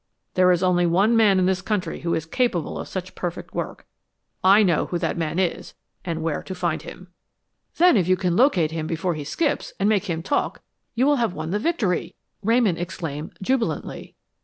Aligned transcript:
There 0.33 0.51
is 0.51 0.63
only 0.63 0.87
one 0.87 1.15
man 1.15 1.37
in 1.37 1.45
this 1.45 1.61
country 1.61 1.99
who 1.99 2.15
is 2.15 2.25
capable 2.25 2.79
of 2.79 2.87
such 2.87 3.13
perfect 3.13 3.53
work. 3.53 3.85
I 4.43 4.63
know 4.63 4.87
who 4.87 4.97
that 4.97 5.15
man 5.15 5.37
is 5.37 5.75
and 6.03 6.23
where 6.23 6.41
to 6.41 6.55
find 6.55 6.81
him." 6.81 7.09
"Then 7.77 7.95
if 7.95 8.07
you 8.07 8.17
can 8.17 8.35
locate 8.35 8.71
him 8.71 8.87
before 8.87 9.13
he 9.13 9.23
skips, 9.23 9.73
and 9.79 9.87
make 9.87 10.05
him 10.09 10.23
talk, 10.23 10.63
you 10.95 11.05
will 11.05 11.17
have 11.17 11.35
won 11.35 11.51
the 11.51 11.59
victory," 11.59 12.15
Ramon 12.41 12.77
exclaimed, 12.77 13.37
jubilantly. 13.43 14.15